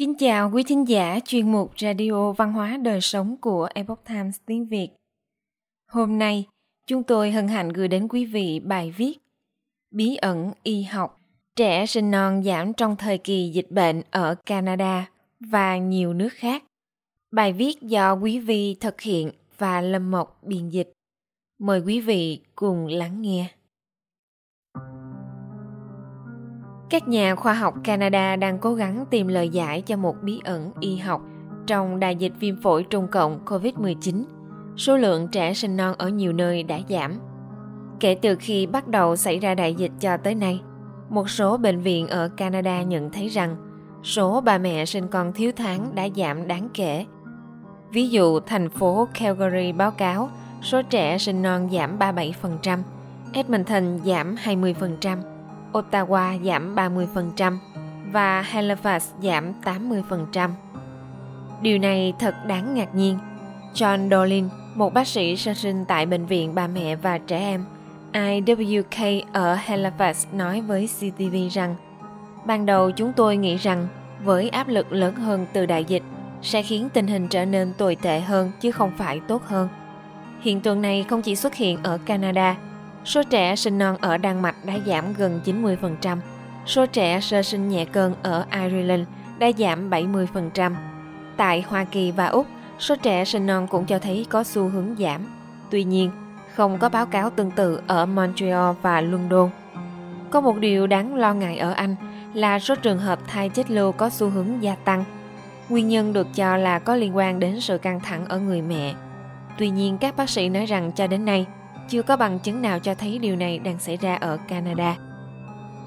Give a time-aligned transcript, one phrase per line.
[0.00, 4.38] Kính chào quý thính giả chuyên mục Radio Văn hóa Đời Sống của Epoch Times
[4.46, 4.88] tiếng Việt.
[5.90, 6.46] Hôm nay,
[6.86, 9.18] chúng tôi hân hạnh gửi đến quý vị bài viết
[9.90, 11.20] Bí ẩn y học,
[11.56, 15.10] trẻ sinh non giảm trong thời kỳ dịch bệnh ở Canada
[15.40, 16.64] và nhiều nước khác.
[17.32, 20.92] Bài viết do quý vị thực hiện và Lâm Mộc biên dịch.
[21.58, 23.48] Mời quý vị cùng lắng nghe.
[26.90, 30.70] Các nhà khoa học Canada đang cố gắng tìm lời giải cho một bí ẩn
[30.80, 31.22] y học
[31.66, 34.24] trong đại dịch viêm phổi Trung Cộng COVID-19.
[34.76, 37.14] Số lượng trẻ sinh non ở nhiều nơi đã giảm.
[38.00, 40.60] Kể từ khi bắt đầu xảy ra đại dịch cho tới nay,
[41.08, 43.56] một số bệnh viện ở Canada nhận thấy rằng
[44.02, 47.06] số bà mẹ sinh con thiếu tháng đã giảm đáng kể.
[47.92, 50.28] Ví dụ, thành phố Calgary báo cáo
[50.62, 52.78] số trẻ sinh non giảm 37%,
[53.32, 55.18] Edmonton giảm 20%,
[55.72, 57.56] Ottawa giảm 30%
[58.12, 60.50] và Halifax giảm 80%.
[61.62, 63.18] Điều này thật đáng ngạc nhiên.
[63.74, 67.64] John Dolin, một bác sĩ sơ sinh tại Bệnh viện Bà Mẹ và Trẻ Em
[68.12, 71.74] IWK ở Halifax nói với CTV rằng
[72.44, 73.88] Ban đầu chúng tôi nghĩ rằng
[74.24, 76.02] với áp lực lớn hơn từ đại dịch
[76.42, 79.68] sẽ khiến tình hình trở nên tồi tệ hơn chứ không phải tốt hơn.
[80.40, 82.56] Hiện tượng này không chỉ xuất hiện ở Canada
[83.04, 86.18] Số trẻ sinh non ở Đan Mạch đã giảm gần 90%.
[86.66, 89.02] Số trẻ sơ sinh nhẹ cân ở Ireland
[89.38, 90.72] đã giảm 70%.
[91.36, 92.46] Tại Hoa Kỳ và Úc,
[92.78, 95.20] số trẻ sinh non cũng cho thấy có xu hướng giảm.
[95.70, 96.10] Tuy nhiên,
[96.54, 99.50] không có báo cáo tương tự ở Montreal và London.
[100.30, 101.96] Có một điều đáng lo ngại ở Anh
[102.34, 105.04] là số trường hợp thai chết lưu có xu hướng gia tăng.
[105.68, 108.94] Nguyên nhân được cho là có liên quan đến sự căng thẳng ở người mẹ.
[109.58, 111.46] Tuy nhiên, các bác sĩ nói rằng cho đến nay,
[111.90, 114.96] chưa có bằng chứng nào cho thấy điều này đang xảy ra ở Canada.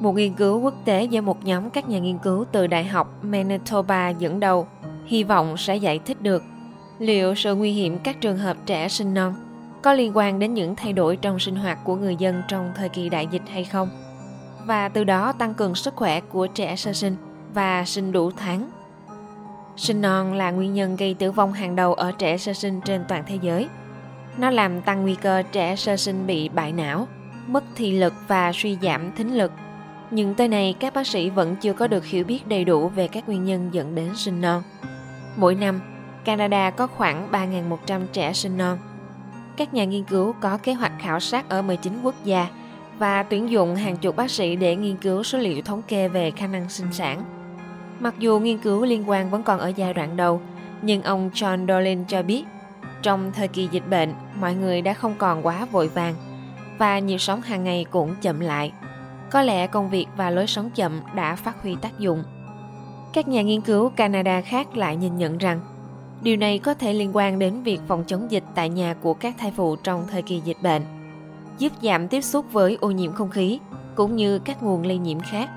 [0.00, 3.24] Một nghiên cứu quốc tế do một nhóm các nhà nghiên cứu từ Đại học
[3.24, 4.66] Manitoba dẫn đầu
[5.06, 6.42] hy vọng sẽ giải thích được
[6.98, 9.34] liệu sự nguy hiểm các trường hợp trẻ sinh non
[9.82, 12.88] có liên quan đến những thay đổi trong sinh hoạt của người dân trong thời
[12.88, 13.88] kỳ đại dịch hay không,
[14.66, 17.16] và từ đó tăng cường sức khỏe của trẻ sơ sinh
[17.54, 18.70] và sinh đủ tháng.
[19.76, 23.04] Sinh non là nguyên nhân gây tử vong hàng đầu ở trẻ sơ sinh trên
[23.08, 23.68] toàn thế giới–
[24.38, 27.08] nó làm tăng nguy cơ trẻ sơ sinh bị bại não,
[27.46, 29.52] mất thị lực và suy giảm thính lực.
[30.10, 33.08] Nhưng tới nay các bác sĩ vẫn chưa có được hiểu biết đầy đủ về
[33.08, 34.62] các nguyên nhân dẫn đến sinh non.
[35.36, 35.80] Mỗi năm,
[36.24, 38.78] Canada có khoảng 3.100 trẻ sinh non.
[39.56, 42.46] Các nhà nghiên cứu có kế hoạch khảo sát ở 19 quốc gia
[42.98, 46.30] và tuyển dụng hàng chục bác sĩ để nghiên cứu số liệu thống kê về
[46.30, 47.22] khả năng sinh sản.
[48.00, 50.40] Mặc dù nghiên cứu liên quan vẫn còn ở giai đoạn đầu,
[50.82, 52.44] nhưng ông John Dolin cho biết
[53.02, 56.14] trong thời kỳ dịch bệnh, mọi người đã không còn quá vội vàng
[56.78, 58.72] và nhịp sống hàng ngày cũng chậm lại.
[59.30, 62.24] Có lẽ công việc và lối sống chậm đã phát huy tác dụng.
[63.12, 65.60] Các nhà nghiên cứu Canada khác lại nhìn nhận rằng
[66.22, 69.34] điều này có thể liên quan đến việc phòng chống dịch tại nhà của các
[69.38, 70.82] thai phụ trong thời kỳ dịch bệnh,
[71.58, 73.58] giúp giảm tiếp xúc với ô nhiễm không khí
[73.94, 75.50] cũng như các nguồn lây nhiễm khác.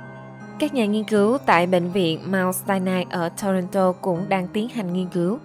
[0.59, 4.93] Các nhà nghiên cứu tại bệnh viện Mount Sinai ở Toronto cũng đang tiến hành
[4.93, 5.39] nghiên cứu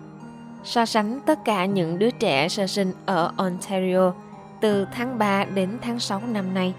[0.64, 4.14] so sánh tất cả những đứa trẻ sơ sinh ở Ontario
[4.60, 6.74] từ tháng 3 đến tháng 6 năm nay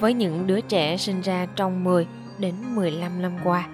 [0.00, 2.06] với những đứa trẻ sinh ra trong 10
[2.38, 3.68] đến 15 năm qua.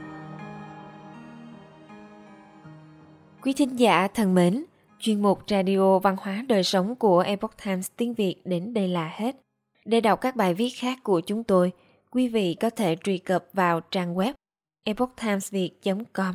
[3.42, 4.64] Quý thính giả thân mến,
[4.98, 9.12] chuyên mục Radio Văn hóa Đời Sống của Epoch Times tiếng Việt đến đây là
[9.14, 9.36] hết.
[9.84, 11.72] Để đọc các bài viết khác của chúng tôi,
[12.10, 14.32] quý vị có thể truy cập vào trang web
[14.84, 16.34] epochtimesviet.com.